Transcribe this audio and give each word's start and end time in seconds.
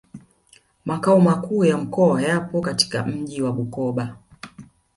Makao 0.85 1.19
Makuu 1.19 1.65
ya 1.65 1.77
Mkoa 1.77 2.21
yapo 2.21 2.61
katika 2.61 3.05
mji 3.05 3.41
wa 3.41 3.51
Bukoba 3.51 4.17
u 4.59 4.61